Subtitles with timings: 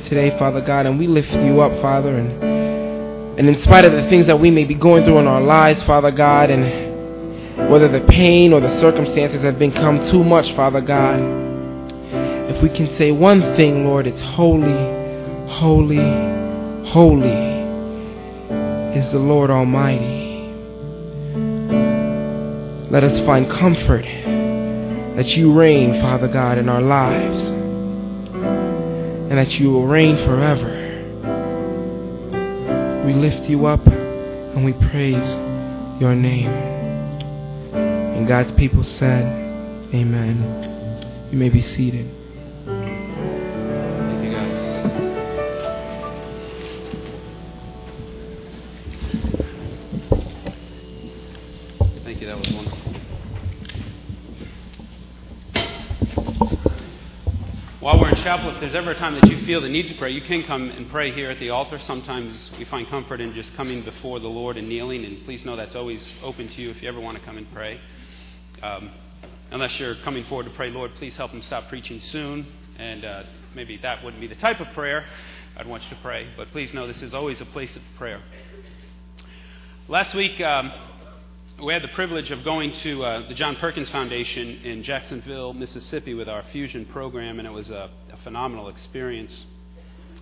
[0.00, 2.56] today, Father God, and we lift you up, Father, and
[3.38, 5.82] and in spite of the things that we may be going through in our lives,
[5.82, 11.20] Father God, and whether the pain or the circumstances have become too much, Father God,
[12.50, 14.72] if we can say one thing, Lord, it's holy,
[15.50, 17.56] holy, holy
[18.96, 20.24] is the Lord Almighty.
[22.90, 27.42] Let us find comfort that you reign, Father God, in our lives,
[29.36, 30.72] and that you will reign forever.
[33.04, 35.28] We lift you up and we praise
[36.00, 36.48] your name.
[37.74, 39.24] And God's people said,
[39.94, 41.28] Amen.
[41.30, 42.25] You may be seated.
[57.86, 59.94] While we're in chapel, if there's ever a time that you feel the need to
[59.94, 61.78] pray, you can come and pray here at the altar.
[61.78, 65.54] Sometimes we find comfort in just coming before the Lord and kneeling, and please know
[65.54, 67.80] that's always open to you if you ever want to come and pray.
[68.60, 68.90] Um,
[69.52, 72.48] unless you're coming forward to pray, Lord, please help him stop preaching soon.
[72.76, 73.22] And uh,
[73.54, 75.04] maybe that wouldn't be the type of prayer
[75.56, 76.26] I'd want you to pray.
[76.36, 78.20] But please know this is always a place of prayer.
[79.86, 80.72] Last week, um,
[81.62, 86.12] we had the privilege of going to uh, the John Perkins Foundation in Jacksonville, Mississippi,
[86.12, 89.46] with our fusion program, and it was a, a phenomenal experience.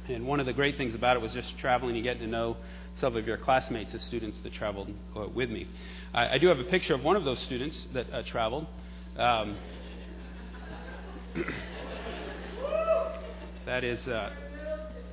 [0.07, 2.57] And one of the great things about it was just traveling and getting to know
[2.99, 5.67] some of your classmates as students that traveled uh, with me.
[6.13, 8.69] I, I, do have a picture of one of those students that uh, traveled.
[9.17, 9.57] Um,
[13.67, 14.31] that is, uh,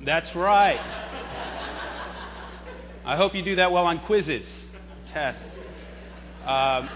[0.04, 0.78] that's right.
[3.04, 4.46] I hope you do that well on quizzes,
[5.12, 5.42] tests.
[6.46, 6.90] Um,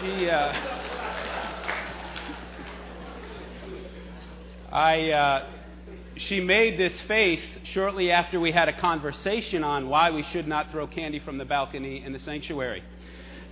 [0.00, 0.52] she, uh,
[4.72, 5.46] I, uh,
[6.16, 10.72] she made this face shortly after we had a conversation on why we should not
[10.72, 12.82] throw candy from the balcony in the sanctuary.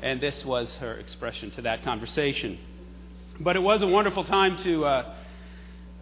[0.03, 2.59] And this was her expression to that conversation.
[3.39, 5.15] But it was a wonderful time to, uh,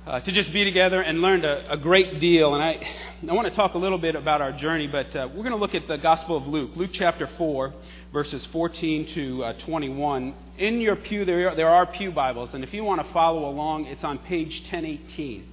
[0.06, 2.54] uh, to just be together and learned a, a, great deal.
[2.54, 2.88] And I,
[3.28, 5.56] I want to talk a little bit about our journey, but uh, we're going to
[5.56, 7.74] look at the Gospel of Luke, Luke chapter 4,
[8.12, 10.34] verses 14 to uh, 21.
[10.58, 13.48] In your pew, there are, there are Pew Bibles, and if you want to follow
[13.48, 15.52] along, it's on page 1018.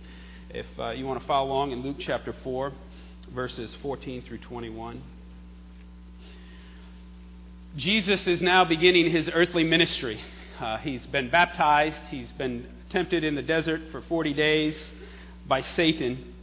[0.52, 2.72] If uh, you want to follow along in Luke chapter 4,
[3.34, 5.02] verses 14 through 21.
[7.76, 10.22] Jesus is now beginning his earthly ministry.
[10.60, 14.90] Uh, he's been baptized, he's been tempted in the desert for 40 days
[15.46, 16.34] by Satan.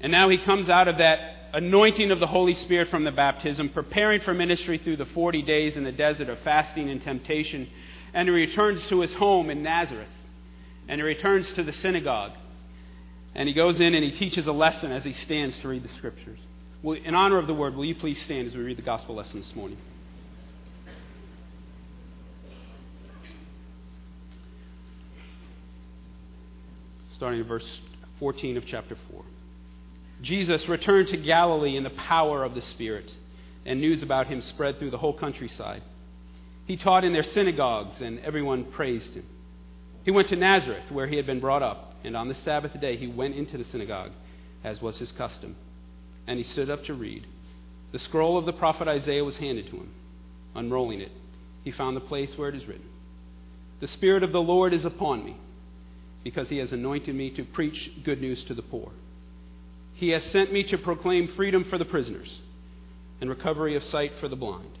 [0.00, 1.18] And now he comes out of that
[1.52, 5.76] anointing of the Holy Spirit from the baptism, preparing for ministry through the 40 days
[5.76, 7.68] in the desert of fasting and temptation.
[8.14, 10.08] And he returns to his home in Nazareth.
[10.88, 12.32] And he returns to the synagogue.
[13.34, 15.92] And he goes in and he teaches a lesson as he stands to read the
[15.92, 16.38] scriptures.
[16.82, 19.14] Well, in honor of the word, will you please stand as we read the gospel
[19.14, 19.76] lesson this morning?
[27.20, 27.80] Starting in verse
[28.18, 29.22] 14 of chapter 4.
[30.22, 33.12] Jesus returned to Galilee in the power of the Spirit,
[33.66, 35.82] and news about him spread through the whole countryside.
[36.64, 39.26] He taught in their synagogues, and everyone praised him.
[40.02, 42.96] He went to Nazareth, where he had been brought up, and on the Sabbath day
[42.96, 44.12] he went into the synagogue,
[44.64, 45.56] as was his custom.
[46.26, 47.26] And he stood up to read.
[47.92, 49.90] The scroll of the prophet Isaiah was handed to him.
[50.54, 51.12] Unrolling it,
[51.64, 52.88] he found the place where it is written
[53.80, 55.36] The Spirit of the Lord is upon me
[56.22, 58.92] because he has anointed me to preach good news to the poor.
[59.94, 62.40] He has sent me to proclaim freedom for the prisoners
[63.20, 64.78] and recovery of sight for the blind,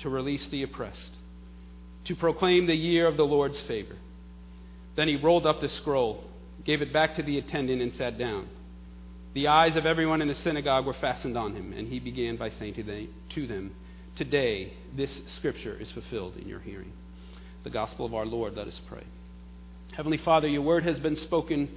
[0.00, 1.16] to release the oppressed,
[2.04, 3.96] to proclaim the year of the Lord's favor.
[4.96, 6.24] Then he rolled up the scroll,
[6.64, 8.48] gave it back to the attendant, and sat down.
[9.34, 12.50] The eyes of everyone in the synagogue were fastened on him, and he began by
[12.50, 13.70] saying to them,
[14.16, 16.92] Today this scripture is fulfilled in your hearing.
[17.62, 19.04] The gospel of our Lord, let us pray.
[19.92, 21.68] Heavenly Father, your word has been spoken.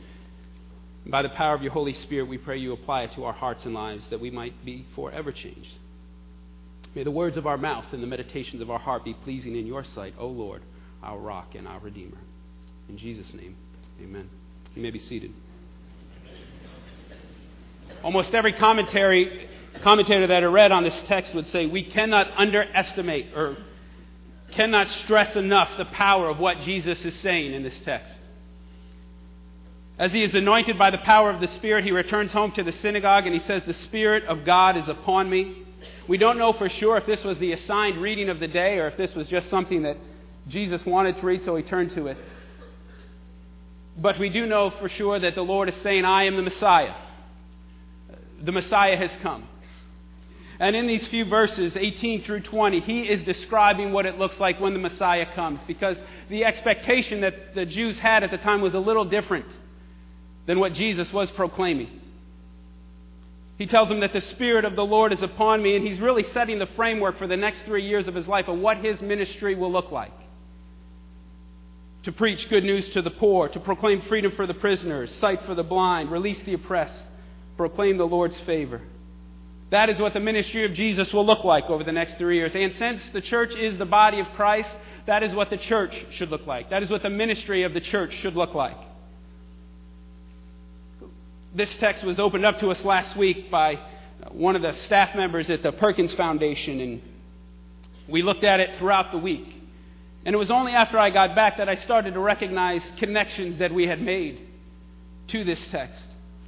[1.05, 3.65] By the power of your Holy Spirit, we pray you apply it to our hearts
[3.65, 5.71] and lives that we might be forever changed.
[6.95, 9.65] May the words of our mouth and the meditations of our heart be pleasing in
[9.65, 10.61] your sight, O Lord,
[11.01, 12.19] our rock and our Redeemer.
[12.87, 13.57] In Jesus' name,
[14.01, 14.29] amen.
[14.75, 15.33] You may be seated.
[18.03, 19.49] Almost every commentary,
[19.81, 23.57] commentator that I read on this text would say we cannot underestimate or
[24.55, 28.13] cannot stress enough the power of what Jesus is saying in this text.
[29.99, 32.71] As he is anointed by the power of the Spirit, he returns home to the
[32.71, 35.63] synagogue and he says, The Spirit of God is upon me.
[36.07, 38.87] We don't know for sure if this was the assigned reading of the day or
[38.87, 39.97] if this was just something that
[40.47, 42.17] Jesus wanted to read, so he turned to it.
[43.97, 46.95] But we do know for sure that the Lord is saying, I am the Messiah.
[48.41, 49.47] The Messiah has come.
[50.63, 54.61] And in these few verses, 18 through 20, he is describing what it looks like
[54.61, 55.97] when the Messiah comes because
[56.29, 59.45] the expectation that the Jews had at the time was a little different
[60.45, 61.99] than what Jesus was proclaiming.
[63.57, 66.23] He tells them that the Spirit of the Lord is upon me, and he's really
[66.31, 69.55] setting the framework for the next three years of his life of what his ministry
[69.55, 70.13] will look like
[72.03, 75.55] to preach good news to the poor, to proclaim freedom for the prisoners, sight for
[75.55, 77.03] the blind, release the oppressed,
[77.57, 78.81] proclaim the Lord's favor.
[79.69, 82.51] That is what the ministry of Jesus will look like over the next three years.
[82.53, 84.69] And since the church is the body of Christ,
[85.07, 86.69] that is what the church should look like.
[86.69, 88.77] That is what the ministry of the church should look like.
[91.55, 93.79] This text was opened up to us last week by
[94.31, 97.01] one of the staff members at the Perkins Foundation, and
[98.07, 99.61] we looked at it throughout the week.
[100.25, 103.73] And it was only after I got back that I started to recognize connections that
[103.73, 104.39] we had made
[105.27, 106.01] to this text.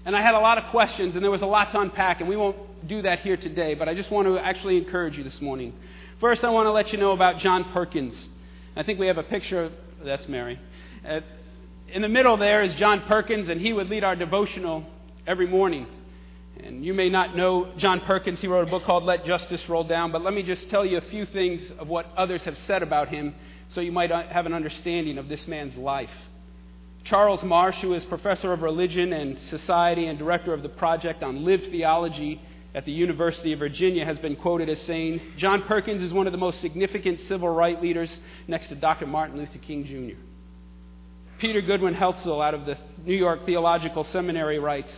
[0.05, 2.29] And I had a lot of questions, and there was a lot to unpack, and
[2.29, 5.41] we won't do that here today, but I just want to actually encourage you this
[5.41, 5.73] morning.
[6.19, 8.27] First, I want to let you know about John Perkins.
[8.75, 9.73] I think we have a picture of
[10.03, 10.59] that's Mary.
[11.07, 11.21] Uh,
[11.87, 14.85] in the middle there is John Perkins, and he would lead our devotional
[15.25, 15.87] every morning.
[16.63, 18.39] And you may not know John Perkins.
[18.39, 20.97] He wrote a book called Let Justice Roll Down, but let me just tell you
[20.97, 23.35] a few things of what others have said about him
[23.69, 26.11] so you might uh, have an understanding of this man's life.
[27.03, 31.43] Charles Marsh, who is professor of religion and society and director of the project on
[31.43, 32.41] lived theology
[32.75, 36.33] at the University of Virginia, has been quoted as saying John Perkins is one of
[36.33, 39.07] the most significant civil rights leaders next to Dr.
[39.07, 40.19] Martin Luther King Jr.
[41.39, 44.91] Peter Goodwin Heltzel out of the New York Theological Seminary writes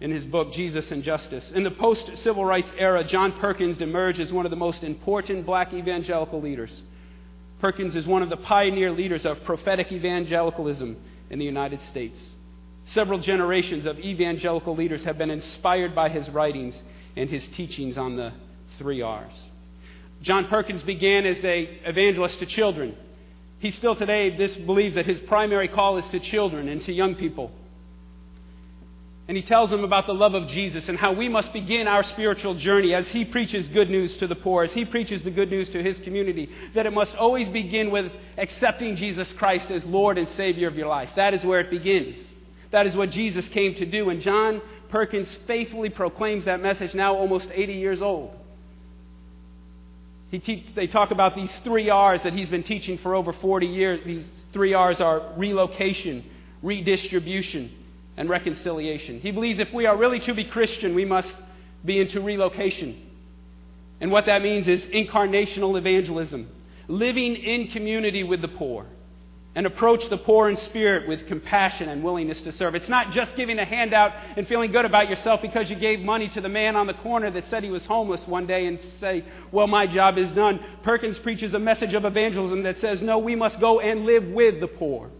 [0.00, 4.20] in his book Jesus and Justice In the post civil rights era, John Perkins emerged
[4.20, 6.82] as one of the most important black evangelical leaders.
[7.58, 10.96] Perkins is one of the pioneer leaders of prophetic evangelicalism
[11.30, 12.20] in the United States.
[12.86, 16.80] Several generations of evangelical leaders have been inspired by his writings
[17.16, 18.32] and his teachings on the
[18.78, 19.32] three R's.
[20.22, 22.96] John Perkins began as an evangelist to children.
[23.58, 27.14] He still today this believes that his primary call is to children and to young
[27.14, 27.50] people.
[29.26, 32.02] And he tells them about the love of Jesus and how we must begin our
[32.02, 35.48] spiritual journey as he preaches good news to the poor, as he preaches the good
[35.48, 40.18] news to his community, that it must always begin with accepting Jesus Christ as Lord
[40.18, 41.08] and Savior of your life.
[41.16, 42.16] That is where it begins.
[42.74, 44.10] That is what Jesus came to do.
[44.10, 48.32] And John Perkins faithfully proclaims that message now almost 80 years old.
[50.32, 54.00] Te- they talk about these three R's that he's been teaching for over 40 years.
[54.04, 56.24] These three R's are relocation,
[56.64, 57.70] redistribution,
[58.16, 59.20] and reconciliation.
[59.20, 61.32] He believes if we are really to be Christian, we must
[61.84, 63.00] be into relocation.
[64.00, 66.48] And what that means is incarnational evangelism,
[66.88, 68.86] living in community with the poor,
[69.54, 72.74] and approach the poor in spirit with compassion and willingness to serve.
[72.74, 76.28] It's not just giving a handout and feeling good about yourself because you gave money
[76.30, 79.24] to the man on the corner that said he was homeless one day and say,
[79.52, 80.58] Well, my job is done.
[80.82, 84.60] Perkins preaches a message of evangelism that says, No, we must go and live with
[84.60, 85.10] the poor.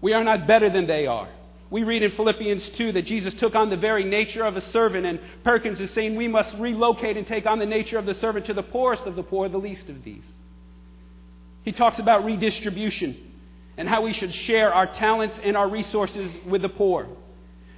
[0.00, 1.28] We are not better than they are.
[1.68, 5.06] We read in Philippians 2 that Jesus took on the very nature of a servant,
[5.06, 8.46] and Perkins is saying we must relocate and take on the nature of the servant
[8.46, 10.24] to the poorest of the poor, the least of these.
[11.64, 13.16] He talks about redistribution
[13.76, 17.08] and how we should share our talents and our resources with the poor.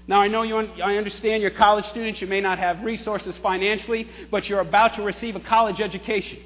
[0.06, 4.08] Now, I know you, I understand you're college students, you may not have resources financially,
[4.30, 6.40] but you're about to receive a college education.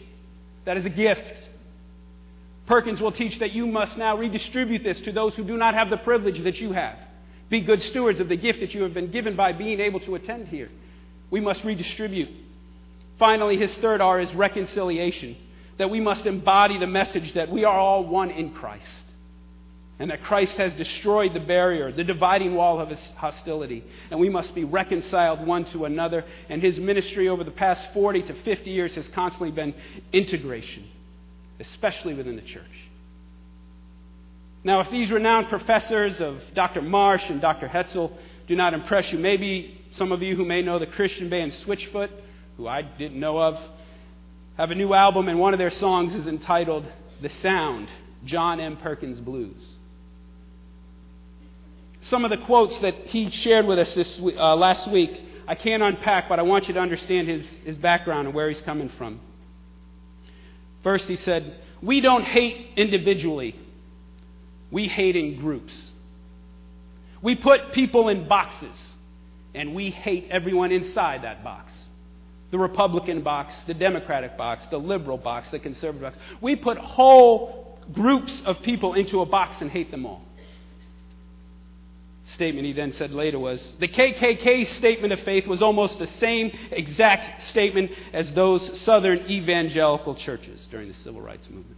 [0.67, 1.49] That is a gift.
[2.67, 5.89] Perkins will teach that you must now redistribute this to those who do not have
[5.89, 6.99] the privilege that you have.
[7.49, 10.17] Be good stewards of the gift that you have been given by being able to
[10.17, 10.69] attend here.
[11.31, 12.29] We must redistribute.
[13.19, 15.37] Finally, his third R is reconciliation,
[15.79, 18.87] that we must embody the message that we are all one in Christ,
[19.99, 24.29] and that Christ has destroyed the barrier, the dividing wall of his hostility, and we
[24.29, 26.25] must be reconciled one to another.
[26.49, 29.75] And his ministry over the past 40 to 50 years has constantly been
[30.13, 30.89] integration,
[31.61, 32.65] especially within the church.
[34.65, 36.83] Now, if these renowned professors of Dr.
[36.83, 37.69] Marsh and Dr.
[37.69, 38.13] Heltzel
[38.49, 42.11] do not impress you, maybe some of you who may know the Christian band Switchfoot,
[42.57, 43.59] who I didn't know of,
[44.57, 46.87] have a new album, and one of their songs is entitled
[47.21, 47.89] The Sound
[48.25, 48.77] John M.
[48.77, 49.63] Perkins Blues.
[52.03, 55.83] Some of the quotes that he shared with us this, uh, last week, I can't
[55.83, 59.21] unpack, but I want you to understand his, his background and where he's coming from.
[60.83, 63.57] First, he said, We don't hate individually
[64.71, 65.93] we hate in groups.
[67.23, 68.77] We put people in boxes,
[69.55, 71.73] and we hate everyone inside that box
[72.51, 76.19] the Republican box, the Democratic box, the liberal box, the conservative box.
[76.41, 80.23] We put whole groups of people into a box and hate them all.
[82.27, 86.51] statement he then said later was the KKK statement of faith was almost the same
[86.71, 91.77] exact statement as those southern evangelical churches during the civil rights movement.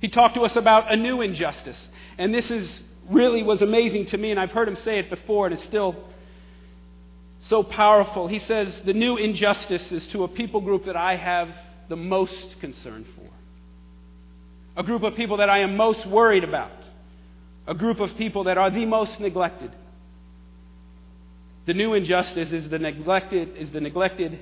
[0.00, 1.88] He talked to us about a new injustice.
[2.16, 5.46] And this is really was amazing to me, and I've heard him say it before,
[5.46, 5.96] and it's still
[7.40, 8.28] so powerful.
[8.28, 11.48] He says, The new injustice is to a people group that I have
[11.88, 16.70] the most concern for, a group of people that I am most worried about,
[17.66, 19.72] a group of people that are the most neglected.
[21.66, 24.38] The new injustice is the neglected, is the neglected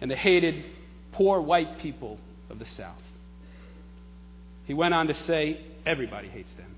[0.00, 0.64] and the hated
[1.12, 2.18] poor white people
[2.48, 3.00] of the South.
[4.66, 6.74] He went on to say, everybody hates them.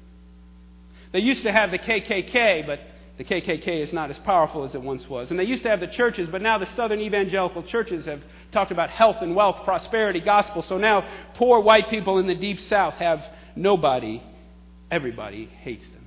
[1.13, 2.81] They used to have the KKK, but
[3.23, 5.31] the KKK is not as powerful as it once was.
[5.31, 8.73] And they used to have the churches, but now the southern evangelical churches have talked
[8.73, 10.63] about health and wealth, prosperity, gospel.
[10.63, 13.25] So now poor white people in the deep south have
[13.55, 14.21] nobody.
[14.91, 16.05] Everybody hates them.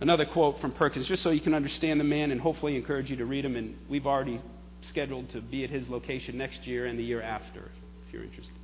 [0.00, 3.16] Another quote from Perkins, just so you can understand the man and hopefully encourage you
[3.16, 3.56] to read him.
[3.56, 4.40] And we've already
[4.82, 7.72] scheduled to be at his location next year and the year after,
[8.06, 8.54] if you're interested.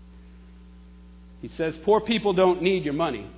[1.41, 3.29] He says, Poor people don't need your money.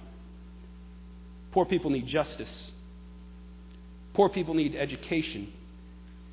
[1.55, 2.73] Poor people need justice.
[4.13, 5.53] Poor people need education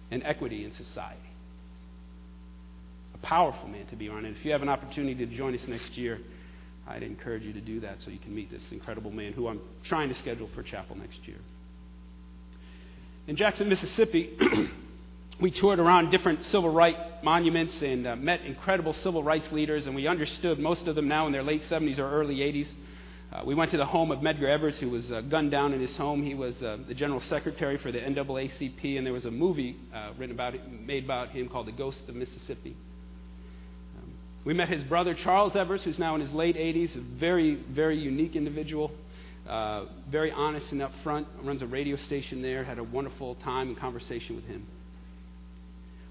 [0.10, 1.20] and equity in society.
[3.14, 4.26] A powerful man to be around.
[4.26, 6.20] And if you have an opportunity to join us next year,
[6.88, 9.62] I'd encourage you to do that so you can meet this incredible man who I'm
[9.84, 11.38] trying to schedule for chapel next year.
[13.28, 14.36] In Jackson, Mississippi,
[15.40, 19.94] we toured around different civil rights monuments and uh, met incredible civil rights leaders, and
[19.94, 22.70] we understood most of them now in their late 70s or early 80s.
[23.32, 25.80] Uh, we went to the home of Medgar Evers, who was uh, gunned down in
[25.80, 26.22] his home.
[26.22, 30.12] He was uh, the general secretary for the NAACP, and there was a movie uh,
[30.18, 32.76] written about it, made about him called The Ghost of Mississippi.
[33.98, 34.12] Um,
[34.44, 37.98] we met his brother Charles Evers, who's now in his late 80s, a very, very
[37.98, 38.92] unique individual.
[39.48, 43.78] Uh, very honest and upfront, runs a radio station there, had a wonderful time and
[43.78, 44.68] conversation with him.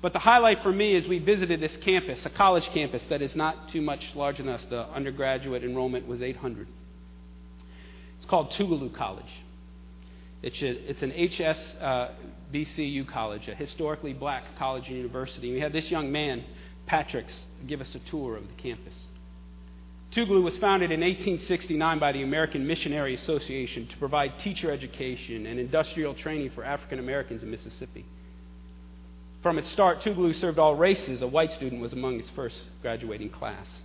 [0.03, 3.37] But the highlight for me is we visited this campus, a college campus that is
[3.37, 4.65] not too much larger than us.
[4.65, 6.67] The undergraduate enrollment was 800.
[8.21, 9.33] It's called Tougaloo College.
[10.43, 15.51] It's, a, it's an HSBCU uh, college, a historically black college and university.
[15.51, 16.45] We had this young man,
[16.85, 17.25] Patrick,
[17.67, 18.95] give us a tour of the campus.
[20.13, 25.59] Tougaloo was founded in 1869 by the American Missionary Association to provide teacher education and
[25.59, 28.05] industrial training for African Americans in Mississippi.
[29.43, 31.23] From its start, Tougaloo served all races.
[31.23, 33.81] A white student was among its first graduating class.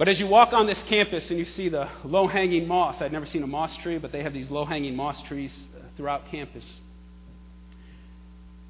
[0.00, 3.12] But as you walk on this campus and you see the low hanging moss, I'd
[3.12, 6.30] never seen a moss tree, but they have these low hanging moss trees uh, throughout
[6.30, 6.64] campus.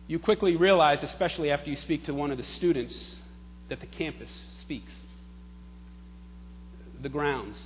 [0.08, 3.20] You quickly realize, especially after you speak to one of the students,
[3.68, 4.28] that the campus
[4.62, 4.92] speaks.
[7.00, 7.56] The grounds,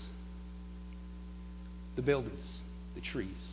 [1.96, 2.44] the buildings,
[2.94, 3.48] the trees.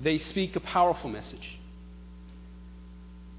[0.00, 1.58] They speak a powerful message.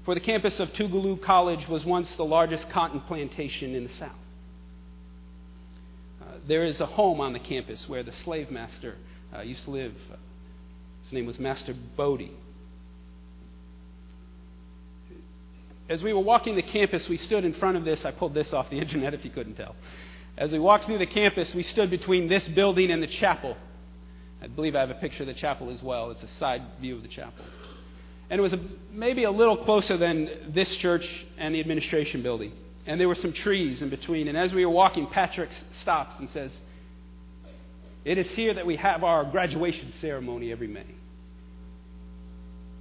[0.04, 4.12] For the campus of Tougaloo College was once the largest cotton plantation in the South.
[6.46, 8.96] There is a home on the campus where the slave master
[9.34, 9.94] uh, used to live.
[11.04, 12.32] His name was Master Boddie.
[15.88, 18.04] As we were walking the campus, we stood in front of this.
[18.04, 19.74] I pulled this off the internet if you couldn't tell.
[20.38, 23.56] As we walked through the campus, we stood between this building and the chapel.
[24.40, 26.10] I believe I have a picture of the chapel as well.
[26.12, 27.44] It's a side view of the chapel.
[28.30, 28.60] And it was a,
[28.92, 32.52] maybe a little closer than this church and the administration building.
[32.90, 34.26] And there were some trees in between.
[34.26, 36.50] And as we were walking, Patrick stops and says,
[38.04, 40.86] It is here that we have our graduation ceremony every May.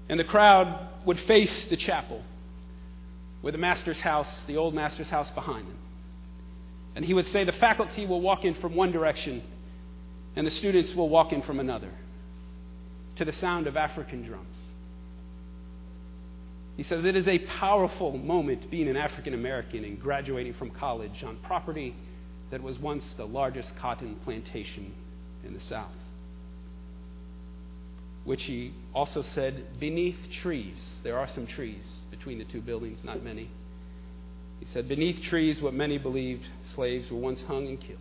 [0.09, 2.23] And the crowd would face the chapel
[3.43, 5.77] with the master's house, the old master's house behind them.
[6.95, 9.43] And he would say, The faculty will walk in from one direction,
[10.35, 11.91] and the students will walk in from another,
[13.17, 14.57] to the sound of African drums.
[16.79, 21.25] He says it is a powerful moment being an African American and graduating from college
[21.25, 21.93] on property
[22.51, 24.93] that was once the largest cotton plantation
[25.45, 25.91] in the South.
[28.24, 33.21] Which he also said, beneath trees, there are some trees between the two buildings, not
[33.25, 33.51] many.
[34.62, 38.00] He said, beneath trees, what many believed slaves were once hung and killed.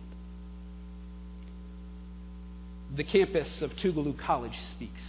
[2.95, 5.05] The campus of Tougaloo College speaks.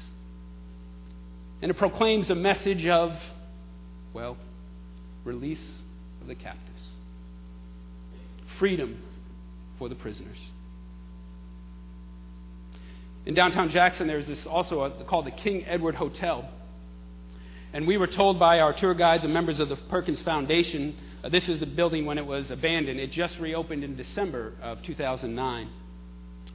[1.62, 3.16] And it proclaims a message of
[4.12, 4.36] well,
[5.24, 5.80] release
[6.20, 6.90] of the captives,
[8.58, 9.02] freedom
[9.78, 10.38] for the prisoners.
[13.26, 16.48] In downtown Jackson, there's this also a, called the King Edward Hotel.
[17.72, 21.28] And we were told by our tour guides and members of the Perkins Foundation uh,
[21.28, 22.98] this is the building when it was abandoned.
[22.98, 25.68] It just reopened in December of 2009.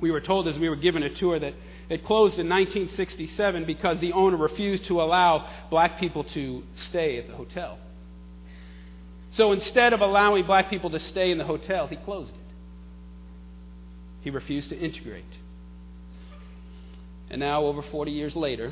[0.01, 1.53] We were told as we were given a tour that
[1.89, 7.27] it closed in 1967 because the owner refused to allow black people to stay at
[7.27, 7.77] the hotel.
[9.31, 12.53] So instead of allowing black people to stay in the hotel, he closed it.
[14.21, 15.25] He refused to integrate.
[17.29, 18.71] And now, over 40 years later,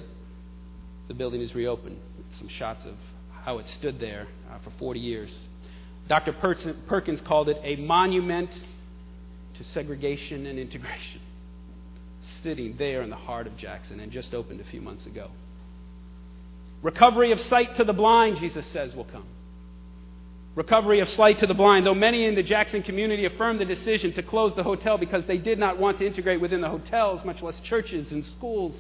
[1.07, 1.99] the building is reopened.
[2.39, 2.95] Some shots of
[3.43, 5.31] how it stood there uh, for 40 years.
[6.07, 6.33] Dr.
[6.87, 8.49] Perkins called it a monument
[9.55, 11.21] to segregation and integration,
[12.41, 15.29] sitting there in the heart of Jackson and just opened a few months ago.
[16.81, 19.25] Recovery of sight to the blind, Jesus says, will come.
[20.55, 21.85] Recovery of sight to the blind.
[21.85, 25.37] Though many in the Jackson community affirmed the decision to close the hotel because they
[25.37, 28.79] did not want to integrate within the hotels, much less churches and schools,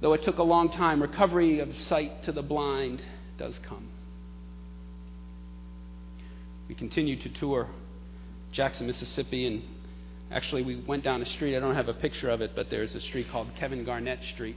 [0.00, 3.02] though it took a long time, recovery of sight to the blind
[3.38, 3.88] does come.
[6.68, 7.68] We continue to tour
[8.50, 9.62] Jackson, Mississippi, and
[10.32, 11.56] actually we went down a street.
[11.56, 14.56] I don't have a picture of it, but there's a street called Kevin Garnett Street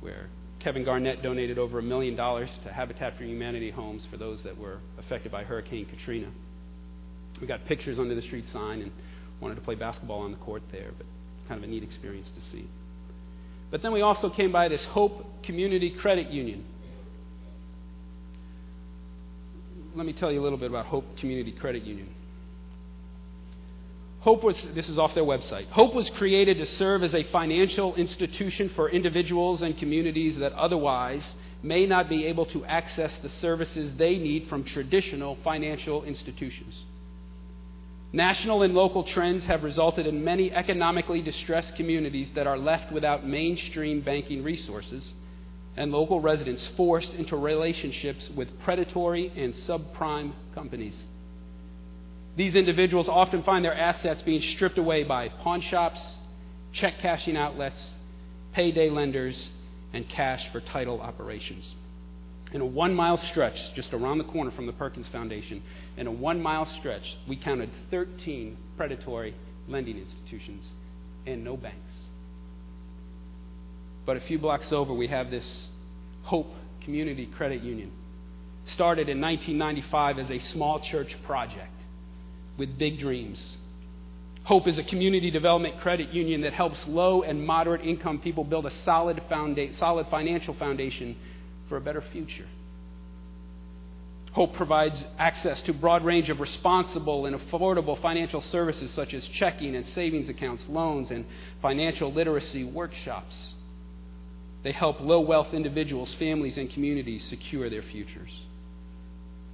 [0.00, 0.28] where
[0.60, 4.56] Kevin Garnett donated over a million dollars to Habitat for Humanity homes for those that
[4.56, 6.28] were affected by Hurricane Katrina.
[7.40, 8.92] We got pictures under the street sign and
[9.40, 11.06] wanted to play basketball on the court there, but
[11.48, 12.68] kind of a neat experience to see.
[13.70, 16.64] But then we also came by this Hope Community Credit Union.
[19.94, 22.08] Let me tell you a little bit about Hope Community Credit Union.
[24.22, 25.66] Hope was, this is off their website.
[25.70, 31.34] Hope was created to serve as a financial institution for individuals and communities that otherwise
[31.60, 36.84] may not be able to access the services they need from traditional financial institutions.
[38.12, 43.26] National and local trends have resulted in many economically distressed communities that are left without
[43.26, 45.12] mainstream banking resources
[45.76, 51.08] and local residents forced into relationships with predatory and subprime companies.
[52.36, 56.16] These individuals often find their assets being stripped away by pawn shops,
[56.72, 57.92] check cashing outlets,
[58.52, 59.50] payday lenders,
[59.92, 61.74] and cash for title operations.
[62.52, 65.62] In a one mile stretch, just around the corner from the Perkins Foundation,
[65.96, 69.34] in a one mile stretch, we counted 13 predatory
[69.68, 70.64] lending institutions
[71.26, 71.94] and no banks.
[74.04, 75.66] But a few blocks over, we have this
[76.24, 76.52] Hope
[76.82, 77.92] Community Credit Union.
[78.66, 81.81] Started in 1995 as a small church project
[82.56, 83.56] with big dreams.
[84.44, 88.66] Hope is a community development credit union that helps low and moderate income people build
[88.66, 91.16] a solid, founda- solid financial foundation
[91.68, 92.46] for a better future.
[94.32, 99.28] Hope provides access to a broad range of responsible and affordable financial services such as
[99.28, 101.26] checking and savings accounts, loans, and
[101.60, 103.54] financial literacy workshops.
[104.62, 108.32] They help low wealth individuals, families, and communities secure their futures.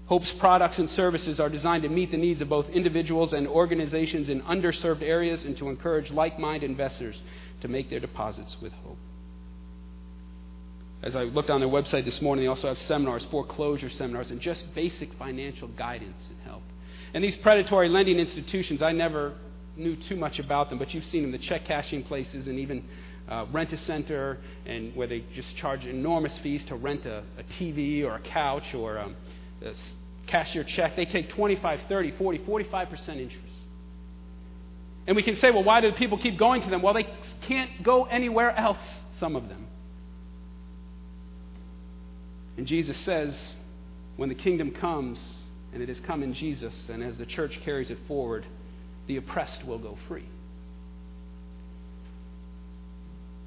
[0.08, 4.30] Hope's products and services are designed to meet the needs of both individuals and organizations
[4.30, 7.20] in underserved areas and to encourage like minded investors
[7.60, 8.96] to make their deposits with Hope.
[11.02, 14.40] As I looked on their website this morning, they also have seminars, foreclosure seminars, and
[14.40, 16.62] just basic financial guidance and help.
[17.12, 19.34] And these predatory lending institutions, I never
[19.76, 22.82] knew too much about them, but you've seen them, the check cashing places and even
[23.28, 27.44] uh, rent a center, and where they just charge enormous fees to rent a, a
[27.58, 29.14] TV or a couch or um,
[30.26, 33.38] cash your check, they take 25, 30, 40, 45% interest.
[35.06, 36.82] And we can say, well, why do people keep going to them?
[36.82, 37.08] Well, they
[37.42, 38.82] can't go anywhere else,
[39.18, 39.66] some of them.
[42.58, 43.34] And Jesus says,
[44.16, 45.18] when the kingdom comes,
[45.72, 48.44] and it has come in Jesus, and as the church carries it forward,
[49.06, 50.26] the oppressed will go free.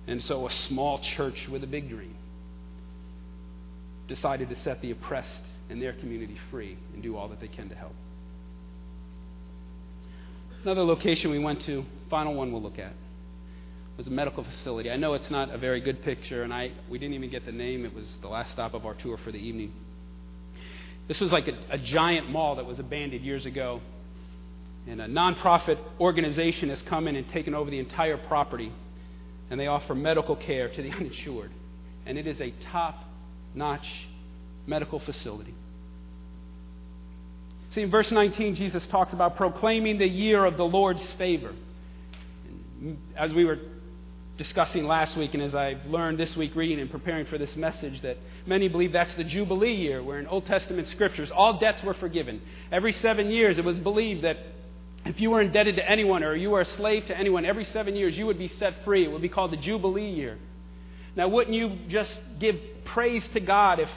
[0.08, 2.16] And so a small church with a big dream
[4.08, 7.70] decided to set the oppressed and their community free and do all that they can
[7.70, 7.94] to help.
[10.64, 12.94] Another location we went to, final one we'll look at,
[13.98, 14.92] was a medical facility.
[14.92, 17.52] I know it's not a very good picture, and I, we didn't even get the
[17.52, 17.86] name.
[17.86, 19.74] It was the last stop of our tour for the evening.
[21.08, 23.82] This was like a, a giant mall that was abandoned years ago.
[24.88, 28.72] And a nonprofit organization has come in and taken over the entire property,
[29.50, 31.52] and they offer medical care to the uninsured.
[32.06, 33.04] And it is a top
[33.54, 33.88] notch
[34.68, 35.54] medical facility.
[37.72, 41.54] See, in verse 19, Jesus talks about proclaiming the year of the Lord's favor.
[43.16, 43.60] As we were
[44.38, 48.02] discussing last week, and as I've learned this week reading and preparing for this message,
[48.02, 51.94] that many believe that's the Jubilee year, where in Old Testament scriptures all debts were
[51.94, 52.42] forgiven.
[52.72, 54.38] Every seven years, it was believed that
[55.06, 57.96] if you were indebted to anyone or you were a slave to anyone, every seven
[57.96, 59.06] years you would be set free.
[59.06, 60.38] It would be called the Jubilee year.
[61.16, 63.90] Now, wouldn't you just give praise to God if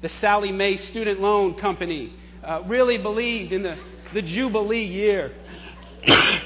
[0.00, 3.76] the Sallie Mae Student Loan Company uh, really believed in the,
[4.14, 5.32] the Jubilee year.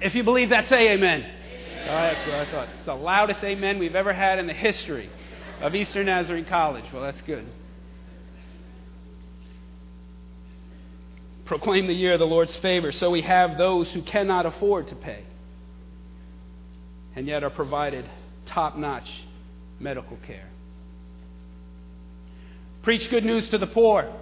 [0.00, 1.24] If you believe that, say amen.
[1.82, 2.68] Oh, that's what I thought.
[2.76, 5.10] It's the loudest amen we've ever had in the history
[5.60, 6.84] of Eastern Nazarene College.
[6.92, 7.44] Well, that's good.
[11.46, 12.92] Proclaim the year of the Lord's favor.
[12.92, 15.24] So we have those who cannot afford to pay
[17.16, 18.08] and yet are provided
[18.46, 19.10] top notch
[19.80, 20.48] medical care.
[22.82, 24.12] Preach good news to the poor.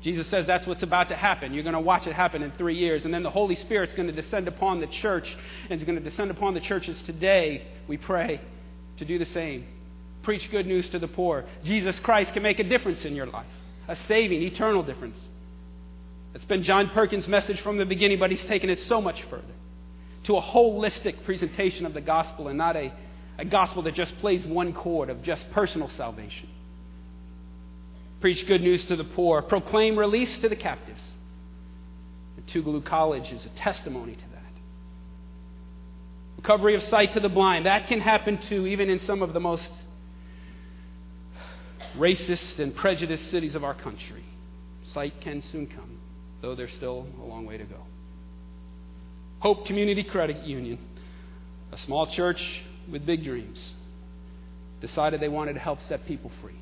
[0.00, 1.52] Jesus says that's what's about to happen.
[1.52, 3.04] You're going to watch it happen in three years.
[3.04, 6.04] And then the Holy Spirit's going to descend upon the church, and it's going to
[6.04, 8.40] descend upon the churches today, we pray,
[8.98, 9.66] to do the same.
[10.22, 11.44] Preach good news to the poor.
[11.64, 13.46] Jesus Christ can make a difference in your life,
[13.88, 15.18] a saving, eternal difference.
[16.34, 19.44] It's been John Perkins' message from the beginning, but he's taken it so much further
[20.24, 22.92] to a holistic presentation of the gospel and not a,
[23.38, 26.48] a gospel that just plays one chord of just personal salvation.
[28.20, 29.42] Preach good news to the poor.
[29.42, 31.02] Proclaim release to the captives.
[32.36, 34.38] And Tougaloo College is a testimony to that.
[36.36, 37.66] Recovery of sight to the blind.
[37.66, 39.70] That can happen too, even in some of the most
[41.96, 44.24] racist and prejudiced cities of our country.
[44.84, 45.98] Sight can soon come,
[46.40, 47.82] though there's still a long way to go.
[49.40, 50.78] Hope Community Credit Union,
[51.70, 53.74] a small church with big dreams,
[54.80, 56.58] decided they wanted to help set people free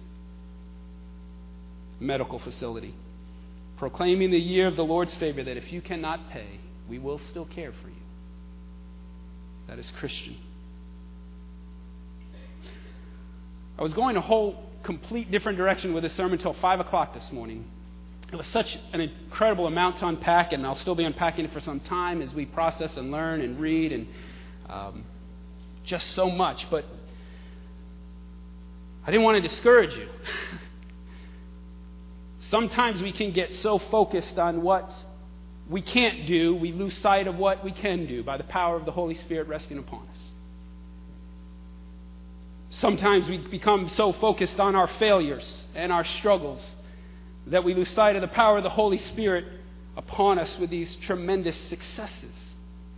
[2.00, 2.94] medical facility,
[3.76, 7.46] proclaiming the year of the Lord's favor that if you cannot pay, we will still
[7.46, 7.94] care for you.
[9.68, 10.36] That is Christian.
[13.78, 17.30] I was going a whole complete different direction with this sermon until 5 o'clock this
[17.32, 17.64] morning.
[18.32, 21.60] It was such an incredible amount to unpack, and I'll still be unpacking it for
[21.60, 24.06] some time as we process and learn and read and
[24.68, 25.04] um,
[25.84, 26.68] just so much.
[26.70, 26.84] But
[29.04, 30.08] I didn't want to discourage you.
[32.50, 34.90] Sometimes we can get so focused on what
[35.68, 38.84] we can't do, we lose sight of what we can do by the power of
[38.84, 40.18] the Holy Spirit resting upon us.
[42.70, 46.64] Sometimes we become so focused on our failures and our struggles
[47.48, 49.44] that we lose sight of the power of the Holy Spirit
[49.96, 52.34] upon us with these tremendous successes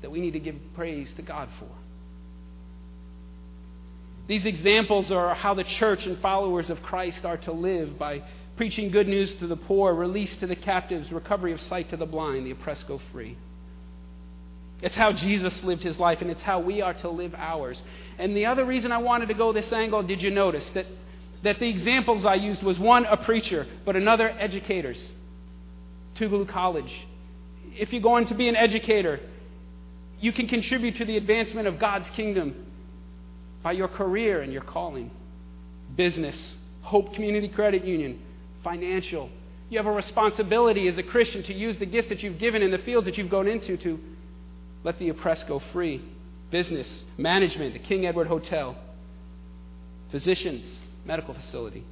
[0.03, 1.69] that we need to give praise to God for.
[4.27, 8.23] These examples are how the church and followers of Christ are to live by
[8.59, 12.05] preaching good news to the poor, release to the captives, recovery of sight to the
[12.05, 13.39] blind, the oppressed go free.
[14.83, 17.81] It's how Jesus lived his life, and it's how we are to live ours.
[18.19, 20.87] And the other reason I wanted to go this angle, did you notice that,
[21.45, 25.01] that the examples I used was one, a preacher, but another, educators.
[26.17, 26.93] Tougaloo College.
[27.77, 29.21] If you're going to be an educator,
[30.21, 32.67] you can contribute to the advancement of God's kingdom
[33.63, 35.13] by your career and your calling.
[35.95, 38.21] Business, Hope Community Credit Union,
[38.63, 39.31] financial.
[39.71, 42.71] You have a responsibility as a Christian to use the gifts that you've given in
[42.71, 43.99] the fields that you've gone into to
[44.85, 46.03] let the oppressed go free.
[46.51, 48.77] Business, management, the King Edward Hotel,
[50.11, 51.85] physicians, medical facility.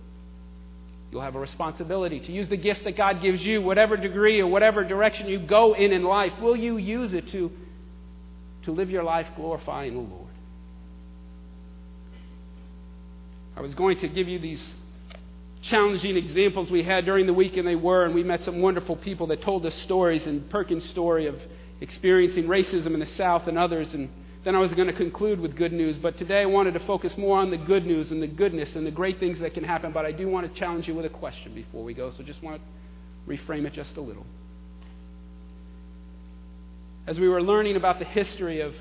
[1.11, 4.46] You'll have a responsibility to use the gifts that God gives you, whatever degree or
[4.46, 6.33] whatever direction you go in in life.
[6.40, 7.52] Will you use it to,
[8.64, 10.26] to live your life glorifying the Lord?
[13.57, 14.74] I was going to give you these
[15.66, 18.96] challenging examples we had during the week, and they were, and we met some wonderful
[18.96, 21.40] people that told us stories, and Perkins' story of
[21.81, 24.09] experiencing racism in the South and others, and
[24.44, 25.98] then I was going to conclude with good news.
[25.98, 28.87] But today I wanted to focus more on the good news and the goodness and
[28.87, 29.90] the great things that can happen.
[29.92, 32.42] But I do want to challenge you with a question before we go, so just
[32.42, 34.24] want to reframe it just a little.
[37.09, 38.74] As we were learning about the history of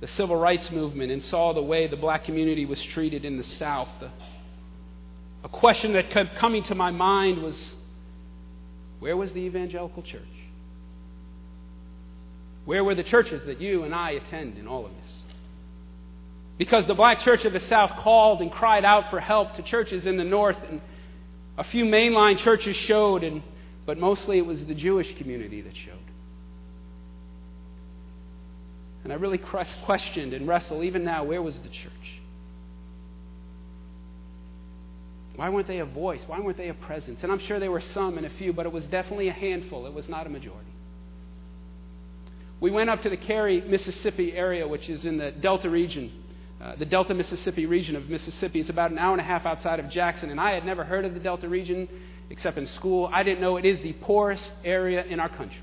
[0.00, 3.44] the civil rights movement and saw the way the black community was treated in the
[3.44, 4.10] South, the
[5.44, 7.74] a question that kept coming to my mind was
[9.00, 10.22] where was the evangelical church?
[12.64, 15.22] Where were the churches that you and I attend in all of this?
[16.58, 20.06] Because the black church of the South called and cried out for help to churches
[20.06, 20.80] in the North, and
[21.58, 23.42] a few mainline churches showed, and,
[23.84, 25.98] but mostly it was the Jewish community that showed.
[29.02, 29.40] And I really
[29.84, 32.21] questioned and wrestled, even now, where was the church?
[35.36, 36.20] Why weren't they a voice?
[36.26, 37.22] Why weren't they a presence?
[37.22, 39.86] And I'm sure there were some and a few, but it was definitely a handful.
[39.86, 40.70] It was not a majority.
[42.60, 46.12] We went up to the Cary, Mississippi area, which is in the Delta region,
[46.60, 48.60] uh, the Delta, Mississippi region of Mississippi.
[48.60, 51.04] It's about an hour and a half outside of Jackson, and I had never heard
[51.04, 51.88] of the Delta region
[52.30, 53.10] except in school.
[53.12, 55.58] I didn't know it is the poorest area in our country.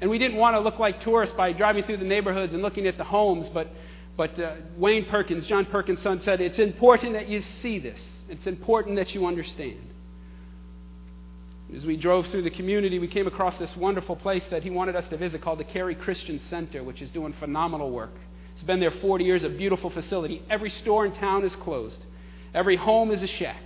[0.00, 2.86] And we didn't want to look like tourists by driving through the neighborhoods and looking
[2.86, 3.68] at the homes, but,
[4.16, 8.00] but uh, Wayne Perkins, John Perkins' son, said, It's important that you see this.
[8.28, 9.80] It's important that you understand.
[11.74, 14.96] As we drove through the community, we came across this wonderful place that he wanted
[14.96, 18.12] us to visit called the Cary Christian Center, which is doing phenomenal work.
[18.54, 20.42] It's been there 40 years, a beautiful facility.
[20.48, 22.04] Every store in town is closed,
[22.54, 23.62] every home is a shack.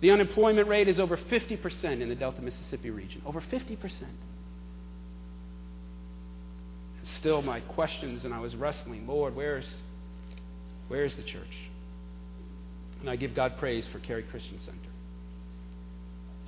[0.00, 3.22] The unemployment rate is over 50% in the Delta Mississippi region.
[3.24, 4.04] Over 50%.
[7.02, 9.66] Still, my questions, and I was wrestling Lord, where's,
[10.88, 11.70] where's the church?
[13.00, 14.78] And I give God praise for Cary Christian Center.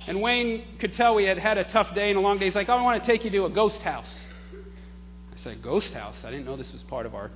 [0.07, 2.45] And Wayne could tell we had had a tough day and a long day.
[2.45, 4.09] He's like, oh, I want to take you to a ghost house.
[5.33, 6.15] I said, ghost house?
[6.23, 7.31] I didn't know this was part of our,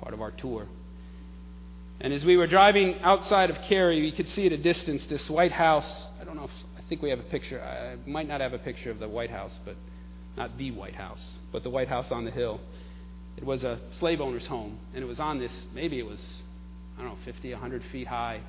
[0.00, 0.66] part of our tour.
[2.00, 5.28] And as we were driving outside of Cary, we could see at a distance this
[5.30, 6.06] White House.
[6.20, 7.60] I don't know if, I think we have a picture.
[7.60, 9.76] I might not have a picture of the White House, but
[10.36, 12.60] not the White House, but the White House on the hill.
[13.36, 16.24] It was a slave owner's home, and it was on this, maybe it was,
[16.96, 18.40] I don't know, 50, 100 feet high,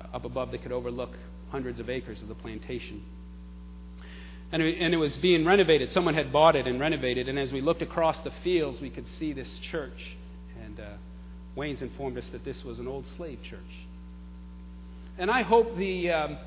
[0.00, 1.10] uh, up above that could overlook
[1.50, 3.02] hundreds of acres of the plantation.
[4.52, 5.92] And it, and it was being renovated.
[5.92, 7.28] Someone had bought it and renovated.
[7.28, 10.16] And as we looked across the fields, we could see this church.
[10.62, 10.88] And uh,
[11.54, 13.60] Wayne's informed us that this was an old slave church.
[15.18, 16.10] And I hope the.
[16.10, 16.38] Um,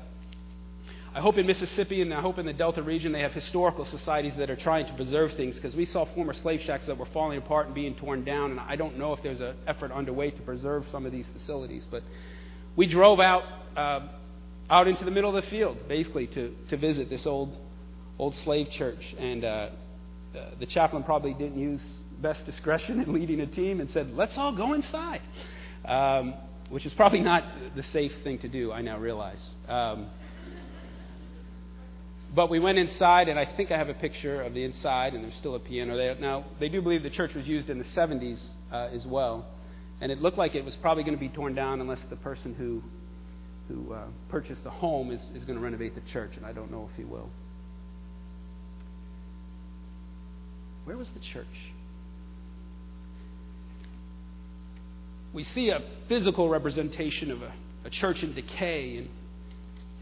[1.14, 4.34] I hope in Mississippi and I hope in the Delta region they have historical societies
[4.36, 7.36] that are trying to preserve things because we saw former slave shacks that were falling
[7.36, 10.42] apart and being torn down, and I don't know if there's an effort underway to
[10.42, 11.86] preserve some of these facilities.
[11.90, 12.02] But
[12.76, 13.42] we drove out
[13.76, 14.08] uh,
[14.70, 17.54] out into the middle of the field, basically, to, to visit this old,
[18.18, 19.14] old slave church.
[19.18, 19.68] And uh,
[20.58, 21.84] the chaplain probably didn't use
[22.20, 25.20] best discretion in leading a team and said, let's all go inside,
[25.84, 26.34] um,
[26.70, 27.44] which is probably not
[27.76, 29.44] the safe thing to do, I now realize.
[29.68, 30.06] Um,
[32.34, 35.22] but we went inside, and I think I have a picture of the inside, and
[35.22, 36.14] there's still a piano there.
[36.16, 38.42] Now, they do believe the church was used in the 70s
[38.72, 39.46] uh, as well,
[40.00, 42.54] and it looked like it was probably going to be torn down unless the person
[42.54, 42.82] who
[43.68, 46.70] who uh, purchased the home is, is going to renovate the church, and I don't
[46.70, 47.30] know if he will.
[50.84, 51.46] Where was the church?
[55.32, 57.52] We see a physical representation of a,
[57.84, 59.08] a church in decay and,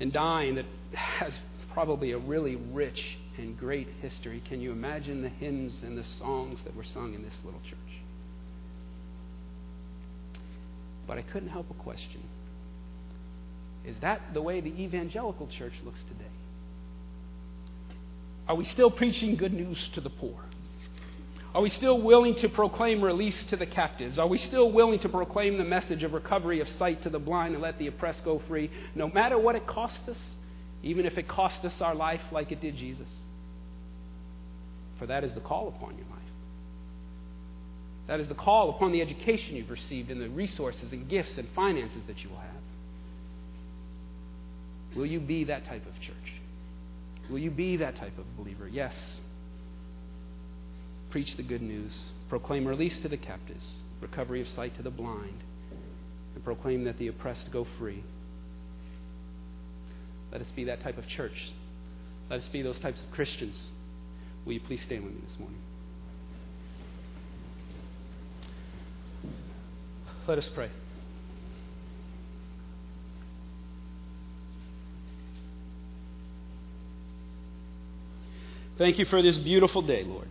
[0.00, 0.64] and dying that
[0.94, 1.38] has
[1.72, 4.42] probably a really rich and great history.
[4.48, 7.78] Can you imagine the hymns and the songs that were sung in this little church?
[11.06, 12.22] But I couldn't help a question.
[13.84, 16.30] Is that the way the evangelical church looks today?
[18.48, 20.36] Are we still preaching good news to the poor?
[21.54, 24.18] Are we still willing to proclaim release to the captives?
[24.18, 27.54] Are we still willing to proclaim the message of recovery of sight to the blind
[27.54, 30.18] and let the oppressed go free, no matter what it costs us,
[30.82, 33.08] even if it costs us our life like it did Jesus?
[34.98, 36.18] For that is the call upon your life.
[38.06, 41.48] That is the call upon the education you've received and the resources and gifts and
[41.54, 42.50] finances that you will have.
[44.96, 46.16] Will you be that type of church?
[47.30, 48.66] Will you be that type of believer?
[48.66, 48.94] Yes.
[51.10, 51.96] Preach the good news.
[52.28, 53.64] Proclaim release to the captives,
[54.00, 55.42] recovery of sight to the blind,
[56.34, 58.02] and proclaim that the oppressed go free.
[60.32, 61.52] Let us be that type of church.
[62.28, 63.70] Let us be those types of Christians.
[64.44, 65.60] Will you please stand with me this morning?
[70.26, 70.70] Let us pray.
[78.78, 80.28] Thank you for this beautiful day, Lord.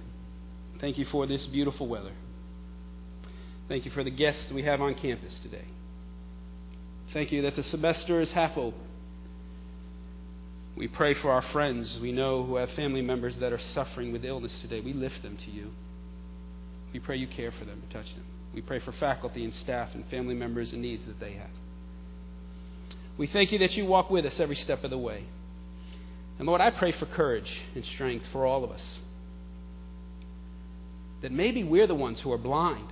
[0.79, 2.13] Thank you for this beautiful weather.
[3.67, 5.65] Thank you for the guests we have on campus today.
[7.13, 8.88] Thank you that the semester is half open.
[10.79, 14.23] We pray for our friends we know who have family members that are suffering with
[14.23, 14.79] illness today.
[14.79, 15.71] We lift them to you.
[16.93, 18.23] We pray you care for them and touch them.
[18.53, 21.49] We pray for faculty and staff and family members and needs that they have.
[23.17, 25.25] We thank you that you walk with us every step of the way.
[26.39, 28.99] And Lord, I pray for courage and strength for all of us.
[31.21, 32.87] That maybe we're the ones who are blind.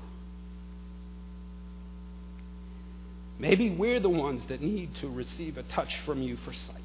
[3.40, 6.76] Maybe we're the ones that need to receive a touch from you for sight.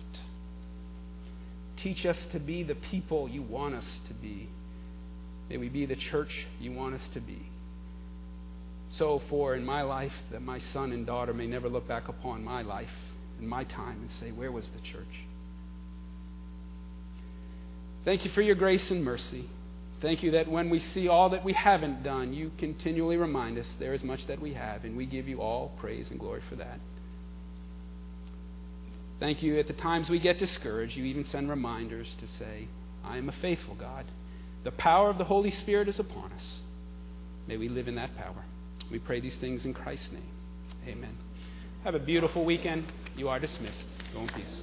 [1.83, 4.49] Teach us to be the people you want us to be.
[5.51, 7.51] May we be the church you want us to be.
[8.91, 12.45] So, for in my life, that my son and daughter may never look back upon
[12.45, 12.91] my life
[13.39, 15.25] and my time and say, Where was the church?
[18.05, 19.49] Thank you for your grace and mercy.
[20.01, 23.67] Thank you that when we see all that we haven't done, you continually remind us
[23.79, 26.57] there is much that we have, and we give you all praise and glory for
[26.57, 26.81] that.
[29.23, 32.67] Thank you at the times we get discouraged, you even send reminders to say,
[33.05, 34.05] I am a faithful God.
[34.65, 36.59] The power of the Holy Spirit is upon us.
[37.47, 38.45] May we live in that power.
[38.91, 40.33] We pray these things in Christ's name.
[40.89, 41.17] Amen.
[41.85, 42.85] Have a beautiful weekend.
[43.17, 43.85] You are dismissed.
[44.13, 44.61] Go in peace.